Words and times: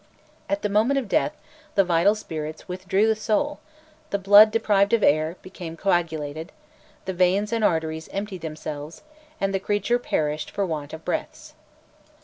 At 0.49 0.63
the 0.63 0.67
moment 0.67 0.97
of 0.97 1.07
death, 1.07 1.33
the 1.75 1.83
vital 1.83 2.15
spirits 2.15 2.67
"withdrew 2.67 3.07
with 3.07 3.19
the 3.19 3.21
soul; 3.23 3.59
the 4.09 4.17
blood," 4.17 4.49
deprived 4.49 4.93
of 4.93 5.03
air, 5.03 5.35
"became 5.43 5.77
coagulated, 5.77 6.51
the 7.05 7.13
veins 7.13 7.53
and 7.53 7.63
arteries 7.63 8.09
emptied 8.11 8.41
themselves, 8.41 9.03
and 9.39 9.53
the 9.53 9.59
creature 9.59 9.99
perished" 9.99 10.49
for 10.49 10.65
want 10.65 10.91
of 10.93 11.05
breaths. 11.05 11.53